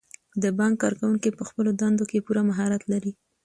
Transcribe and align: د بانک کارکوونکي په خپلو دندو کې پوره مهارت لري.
د 0.43 0.43
بانک 0.57 0.75
کارکوونکي 0.83 1.29
په 1.37 1.43
خپلو 1.49 1.69
دندو 1.79 2.03
کې 2.09 2.23
پوره 2.25 2.41
مهارت 2.49 2.81
لري. 2.91 3.11